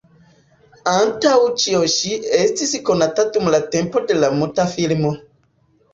Antaŭ 0.91 1.33
ĉio 1.63 1.83
ŝi 1.97 2.17
estis 2.39 2.73
konata 2.89 3.27
dum 3.37 3.53
la 3.57 3.61
tempo 3.77 4.03
de 4.13 4.19
la 4.23 4.35
muta 4.39 4.67
filmo. 4.77 5.13